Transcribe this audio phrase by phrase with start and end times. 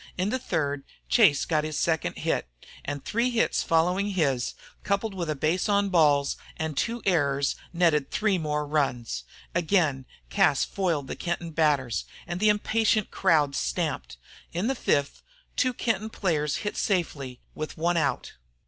[0.17, 2.47] In the third Chase got his second hit,
[2.83, 8.09] and three hits following his, coupled with a base on balls and two errors, netted
[8.09, 9.25] three more runs.
[9.53, 14.17] Again Cas foiled the Kenton batters, and the impatient crowd stamped.
[14.53, 15.21] In the fifth,
[15.55, 18.33] two Kenton players hit safely with one out.